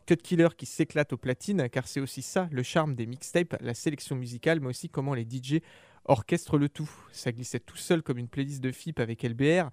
[0.06, 3.74] Cut Killer qui s'éclate au platine, car c'est aussi ça le charme des mixtapes, la
[3.74, 5.60] sélection musicale, mais aussi comment les DJ
[6.06, 6.90] orchestrent le tout.
[7.12, 9.70] Ça glissait tout seul comme une playlist de FIP avec LBR.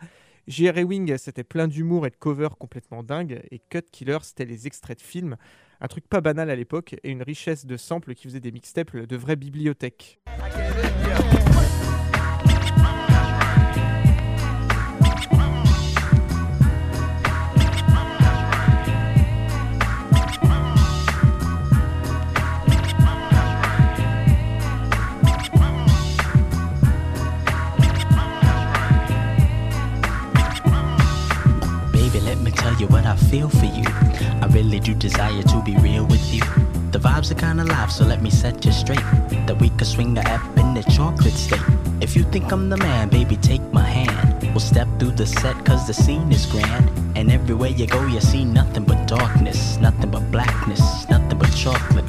[0.51, 4.66] JR Wing, c'était plein d'humour et de covers complètement dingues, et Cut Killer, c'était les
[4.66, 5.36] extraits de films.
[5.80, 8.96] Un truc pas banal à l'époque, et une richesse de samples qui faisait des mixtapes
[8.96, 10.18] de vraies bibliothèques.
[32.80, 33.84] You what I feel for you.
[34.40, 36.40] I really do desire to be real with you.
[36.92, 39.04] The vibes are kinda live, so let me set you straight.
[39.46, 41.60] That we could swing the app in the chocolate state.
[42.00, 44.48] If you think I'm the man, baby, take my hand.
[44.54, 46.90] We'll step through the set, cause the scene is grand.
[47.16, 52.08] And everywhere you go, you see nothing but darkness, nothing but blackness, nothing but chocolate.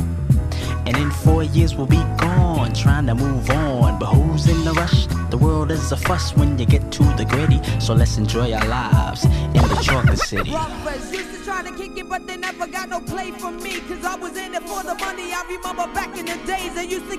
[0.92, 3.98] And in four years we'll be gone, trying to move on.
[3.98, 5.08] But who's in the rush?
[5.30, 7.62] The world is a fuss when you get to the gritty.
[7.80, 10.52] So let's enjoy our lives in the chocolate city.
[10.52, 13.80] Rockers used to try to kick it, but they never got no play from me.
[13.88, 15.32] Cause I was in it for the money.
[15.32, 17.16] I remember back in the days, I used to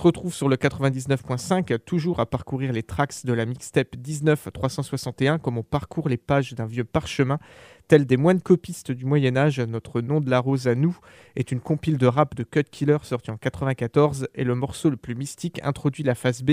[0.00, 5.58] se retrouve sur le 99.5, toujours à parcourir les tracks de la mixtape 19361, comme
[5.58, 7.38] on parcourt les pages d'un vieux parchemin.
[7.86, 10.96] Tel des moines copistes du Moyen-Âge, notre nom de la rose à nous
[11.36, 14.96] est une compile de rap de Cut Killer sorti en 94 et le morceau le
[14.96, 16.52] plus mystique introduit la phase B,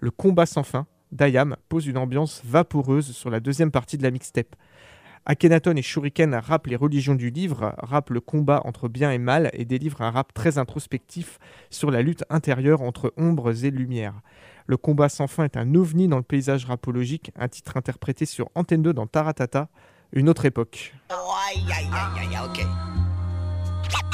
[0.00, 0.86] le combat sans fin.
[1.12, 4.56] Dayam pose une ambiance vaporeuse sur la deuxième partie de la mixtape.
[5.28, 9.50] Akhenaton et Shuriken rappent les religions du livre, rappent le combat entre bien et mal
[9.54, 14.14] et délivrent un rap très introspectif sur la lutte intérieure entre ombres et lumières.
[14.68, 18.48] Le combat sans fin est un ovni dans le paysage rapologique, un titre interprété sur
[18.54, 19.68] Antenne 2 dans Taratata,
[20.12, 20.94] une autre époque.
[21.10, 22.64] Aïe, aïe, aïe, aïe, ok.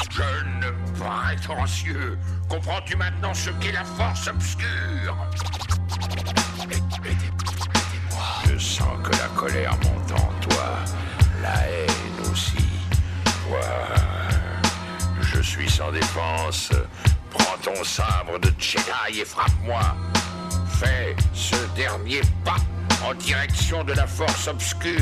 [0.09, 2.17] Jeune prétentieux,
[2.49, 5.15] comprends-tu maintenant ce qu'est la force obscure?
[8.47, 10.75] Je sens que la colère monte en toi,
[11.43, 12.65] la haine aussi.
[15.21, 16.71] Je suis sans défense.
[17.29, 19.81] Prends ton sabre de Jedi et frappe-moi.
[20.79, 22.57] Fais ce dernier pas
[23.05, 24.99] en direction de la force obscure.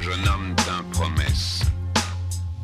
[0.00, 0.59] Jeune homme.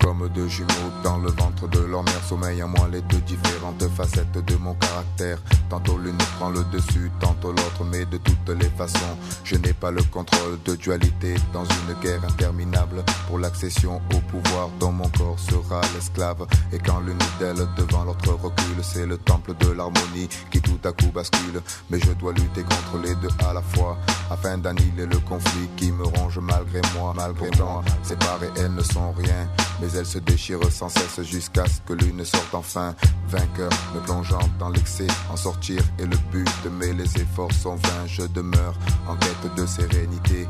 [0.07, 3.83] Comme deux jumeaux dans le ventre de leur mère Sommeil en moi les deux différentes
[3.89, 5.37] facettes de mon caractère.
[5.69, 9.91] Tantôt l'une prend le dessus, tantôt l'autre Mais de toutes les façons, je n'ai pas
[9.91, 13.03] le contrôle de dualité Dans une guerre interminable.
[13.27, 16.47] Pour l'accession au pouvoir dont mon corps sera l'esclave.
[16.73, 20.93] Et quand l'une d'elles devant l'autre recule C'est le temple de l'harmonie qui tout à
[20.93, 21.61] coup bascule.
[21.91, 23.99] Mais je dois lutter contre les deux à la fois
[24.31, 29.11] Afin d'annihiler le conflit qui me ronge malgré moi Malgré moi, séparées elles ne sont
[29.11, 29.49] rien
[29.97, 32.95] elles se déchirent sans cesse jusqu'à ce que l'une sorte enfin.
[33.29, 38.07] Vainqueur, me plongeant dans l'excès, en sortir est le but, mais les efforts sont vains,
[38.07, 38.75] je demeure
[39.09, 40.47] en quête de sérénité,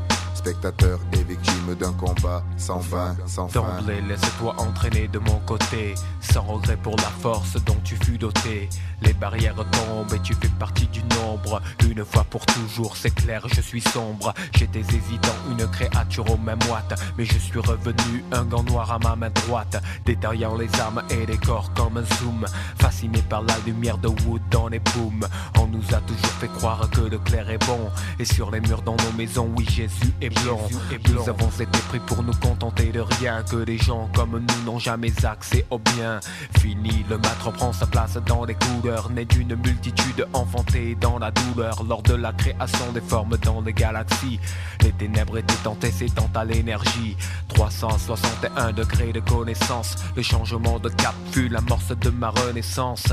[0.47, 3.59] spectateur et victime d'un combat sans fin, sans fin.
[3.59, 8.69] D'emblée, laisse-toi entraîner de mon côté, sans regret pour la force dont tu fus doté.
[9.01, 11.61] Les barrières tombent et tu fais partie du nombre.
[11.85, 14.33] Une fois pour toujours, c'est clair, je suis sombre.
[14.55, 18.99] J'étais hésitant, une créature aux mains moites, mais je suis revenu, un gant noir à
[18.99, 22.45] ma main droite, détaillant les armes et les corps comme un zoom.
[22.79, 25.27] Fasciné par la lumière de Wood dans les booms,
[25.59, 27.91] on nous a toujours fait croire que le clair est bon.
[28.17, 32.23] Et sur les murs dans nos maisons, oui, Jésus est Nous avons été pris pour
[32.23, 36.19] nous contenter de rien, que des gens comme nous n'ont jamais accès au bien.
[36.59, 41.31] Fini, le maître prend sa place dans les couleurs, né d'une multitude enfantée dans la
[41.31, 41.83] douleur.
[41.83, 44.39] Lors de la création des formes dans les galaxies,
[44.81, 47.17] les ténèbres étaient antécédentes à l'énergie.
[47.49, 53.07] 361 degrés de connaissance, le changement de cap fut l'amorce de ma renaissance.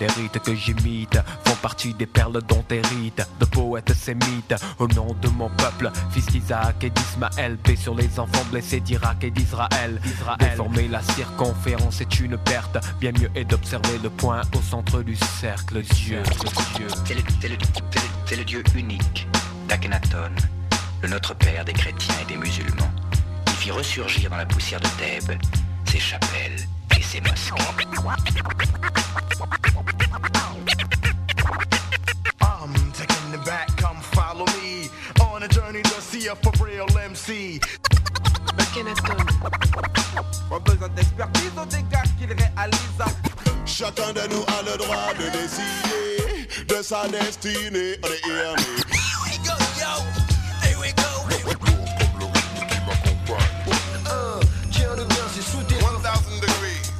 [0.00, 4.54] Les rites que j'imite font partie des perles dont hérite de poètes sémites.
[4.78, 9.24] Au nom de mon peuple, fils d'Isaac et d'Ismaël, paix sur les enfants blessés d'Irak
[9.24, 10.00] et d'Israël.
[10.38, 12.78] Déformer la circonférence est une perte.
[13.00, 15.82] Bien mieux est d'observer le point au centre du cercle.
[15.82, 16.22] Dieu,
[16.76, 16.86] Dieu.
[17.04, 19.26] C'est le, le- le Dieu unique
[19.68, 20.30] d'Akhenaton,
[21.02, 22.90] le Notre Père des chrétiens et des musulmans,
[23.46, 25.38] qui fit ressurgir dans la poussière de Thèbes
[25.84, 26.66] ses chapelles
[26.98, 27.52] et ses mosquées.
[36.22, 37.60] Journey to a for real MC.
[40.48, 43.16] Pas besoin d'expertise, on des gars qui le réalisent.
[43.64, 47.98] Chacun de nous a le droit de décider de sa destinée.
[48.02, 48.54] On est here,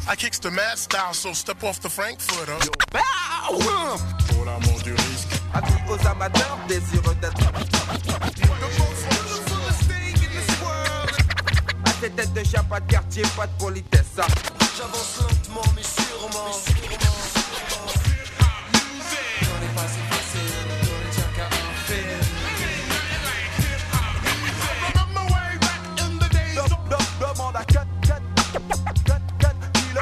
[0.08, 2.58] I kicks the mad style, so step off the Frankfurter.
[2.90, 5.40] Pour oh, l'amour du risque.
[5.54, 7.40] Avis aux amateurs désireux d'être.
[12.02, 14.16] À cette tête de chat, pas de quartier, pas de politesse.
[14.76, 16.50] J'avance lentement mais sûrement.
[27.20, 28.12] Demande à cut, cut,
[29.04, 30.00] cut, cut, killer.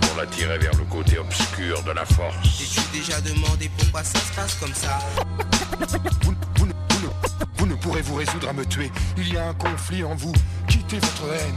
[0.00, 2.36] Pour l'attirer vers le côté obscur de la force.
[2.58, 4.98] T'es-tu déjà demandé pourquoi ça se passe comme ça
[6.22, 7.12] Vous, vous ne, vous ne-
[7.56, 8.90] vous ne pourrez vous résoudre à me tuer.
[9.16, 10.32] Il y a un conflit en vous.
[10.92, 11.54] Votre haine.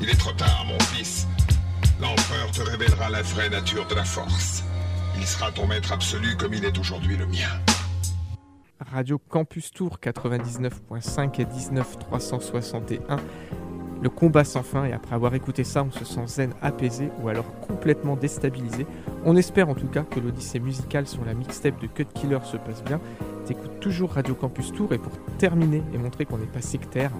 [0.00, 1.28] Il est trop tard, mon fils.
[2.00, 4.64] L'empereur te révélera la vraie nature de la force.
[5.16, 7.46] Il sera ton maître absolu comme il est aujourd'hui le mien.
[8.90, 13.18] Radio Campus Tour 99.5 et 19 361.
[14.02, 17.28] Le combat sans fin et après avoir écouté ça, on se sent zen apaisé ou
[17.28, 18.86] alors complètement déstabilisé.
[19.24, 22.56] On espère en tout cas que l'odyssée musicale sur la mixtape de Cut Killer se
[22.56, 23.00] passe bien.
[23.46, 27.12] T'écoutes toujours Radio Campus Tour et pour terminer et montrer qu'on n'est pas sectaire,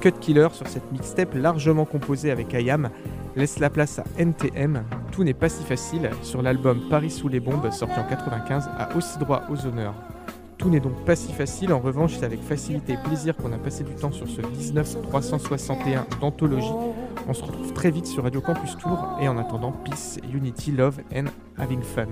[0.00, 2.90] Cut Killer sur cette mixtape largement composée avec IAM
[3.36, 4.84] laisse la place à NTM.
[5.10, 6.10] Tout n'est pas si facile.
[6.22, 9.94] Sur l'album Paris sous les bombes sorti en 95 a aussi droit aux honneurs.
[10.58, 13.58] Tout n'est donc pas si facile, en revanche c'est avec facilité et plaisir qu'on a
[13.58, 16.72] passé du temps sur ce 19 361 d'anthologie.
[17.28, 21.00] On se retrouve très vite sur Radio Campus Tour et en attendant, peace, unity, love
[21.14, 21.24] and
[21.58, 22.06] having fun.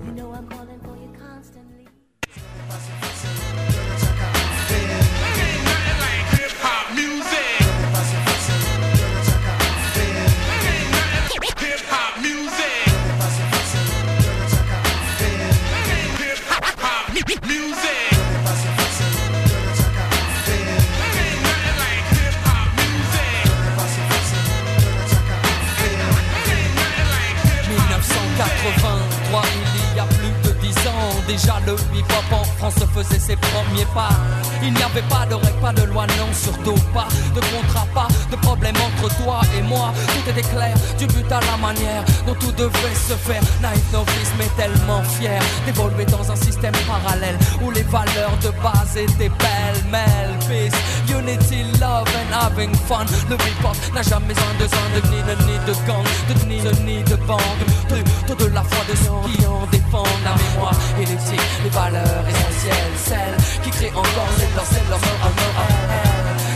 [42.95, 43.41] Se faire.
[43.61, 48.97] Naïf novice, mais tellement fier d'évoluer dans un système parallèle où les valeurs de base
[48.97, 50.31] étaient pêle-mêle.
[50.47, 50.77] Peace,
[51.09, 53.05] unity, love and having fun.
[53.29, 56.71] Le hip-hop n'a jamais besoin de de ni de ni de gang, de ni de
[56.83, 57.63] ni de bande.
[57.87, 62.25] Plutôt de la foi de ceux qui en défendent la mémoire et l'éthique, les valeurs
[62.27, 65.60] essentielles, celles qui créent encore l'étincelle, leur à elles.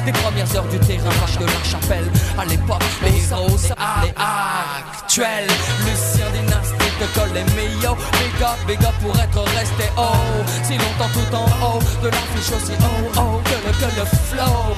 [0.05, 2.05] Des premières heures du terrain, vache de la chapelle.
[2.37, 5.47] À l'époque, les héros s'appelaient actuels.
[5.79, 7.95] Lucien dynastique de Col et Mio.
[8.13, 10.45] Big up, big up pour être resté haut.
[10.61, 14.75] Si longtemps tout en haut, de l'affiche aussi oh oh que le, que le flow.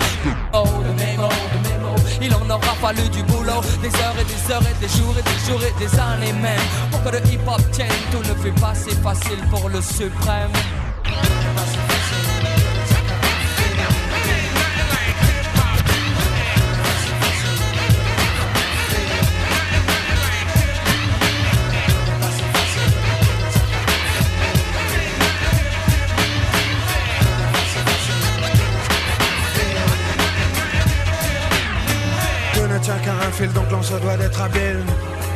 [0.54, 1.96] Oh, de mémo, de mémo.
[2.22, 5.24] Il en aura fallu du boulot, des heures et des heures et des jours et
[5.24, 6.68] des jours et des années même.
[6.90, 10.52] Pour que le hip-hop tienne, tout ne fait pas si facile pour le suprême.
[34.16, 34.84] D'être habile.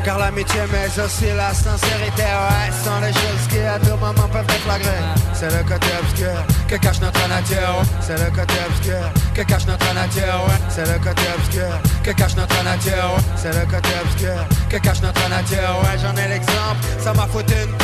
[0.03, 4.47] Car l'amitié mais aussi la sincérité Ouais sont les choses qui à tout moment peuvent
[4.47, 4.97] déflagrer
[5.31, 6.33] C'est le côté obscur
[6.67, 7.83] que cache notre nature.
[8.01, 9.03] C'est le côté obscur
[9.35, 10.59] que cache notre nature Ouais.
[10.69, 11.69] C'est le côté obscur
[12.03, 15.99] que cache notre nature c'est le côté obscur que cache notre nature Ouais.
[16.01, 17.77] J'en ai l'exemple, ça m'a foutu une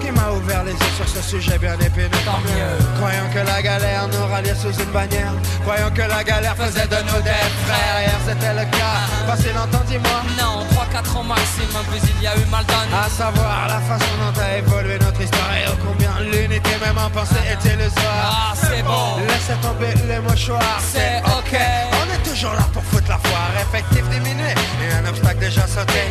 [0.00, 2.08] Qui m'a ouvert les yeux sur ce sujet bien épineux.
[2.24, 2.76] Tant mieux.
[2.98, 5.32] Croyons que la galère nous ralliait sous une bannière.
[5.62, 8.00] Croyons que la galère faisait de nous des frères.
[8.00, 10.20] Hier c'était le cas, passé longtemps dis-moi.
[10.38, 12.94] Non, 3-4 ans maximum, puis il y a eu mal donné.
[13.04, 17.10] À savoir la façon dont a évolué notre histoire Et ô combien l'unité même en
[17.10, 19.18] pensée est illusoire Ah, c'est bon.
[19.26, 21.58] Laissez tomber les mouchoirs, C'est ok.
[22.00, 23.50] On est toujours là pour foutre la foire.
[23.60, 24.52] Effectif diminué.
[24.82, 26.04] Et un obstacle déjà sauté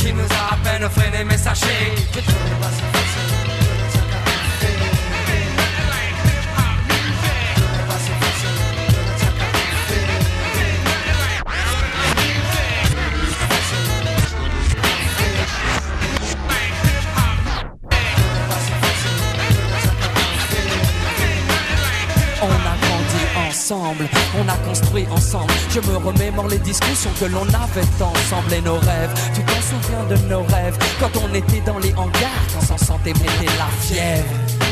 [0.00, 1.94] Qui nous a à peine freiné, mais sachez
[23.72, 25.52] on a construit ensemble.
[25.70, 29.12] Je me remémore les discussions que l'on avait ensemble et nos rêves.
[29.34, 30.76] Tu t'en souviens de nos rêves?
[30.98, 34.24] Quand on était dans les hangars, quand s'en sentait monter la fièvre.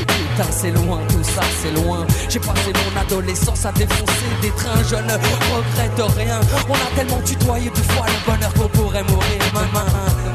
[0.06, 2.06] Putain, c'est loin, tout ça, c'est loin.
[2.28, 4.82] J'ai passé mon adolescence à défoncer des trains.
[4.88, 6.40] Je ne regrette rien.
[6.68, 10.27] On a tellement tutoyé deux fois le bonheur qu'on pourrait mourir demain.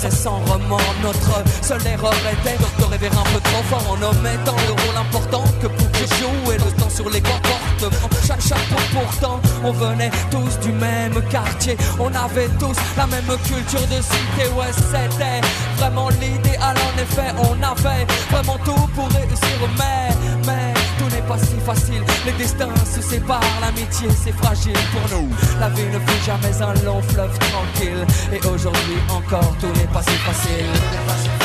[0.00, 4.56] Regret, sans remords, notre seule erreur était de rêver un peu trop fort en omettant
[4.66, 8.08] le rôle important que pouvait jouer le temps sur les comportements.
[8.26, 13.86] Chaque chapeau pourtant, on venait tous du même quartier, on avait tous la même culture
[13.88, 14.48] de cité.
[14.56, 15.40] Ouais, c'était
[15.76, 16.76] vraiment l'idéal.
[16.76, 20.14] En effet, on avait vraiment tout pour réussir, mais,
[20.46, 20.74] mais
[21.30, 22.02] pas si facile.
[22.26, 25.28] Les destins se séparent, l'amitié c'est fragile pour nous.
[25.60, 30.02] La vie ne fut jamais un long fleuve tranquille, et aujourd'hui encore tout n'est pas
[30.02, 31.39] si facile.